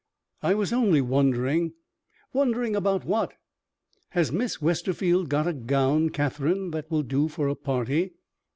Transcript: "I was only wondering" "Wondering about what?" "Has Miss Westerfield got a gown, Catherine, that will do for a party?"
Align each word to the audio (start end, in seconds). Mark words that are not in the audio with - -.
"I 0.41 0.55
was 0.55 0.73
only 0.73 0.99
wondering" 0.99 1.73
"Wondering 2.33 2.75
about 2.75 3.05
what?" 3.05 3.35
"Has 4.09 4.31
Miss 4.31 4.59
Westerfield 4.59 5.29
got 5.29 5.45
a 5.45 5.53
gown, 5.53 6.09
Catherine, 6.09 6.71
that 6.71 6.89
will 6.89 7.03
do 7.03 7.27
for 7.27 7.47
a 7.47 7.53
party?" 7.53 8.13